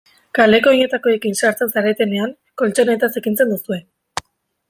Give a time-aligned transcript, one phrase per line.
[0.37, 3.81] Kaleko oinetakoekin sartzen zaretenean koltxoneta zikintzen duzue.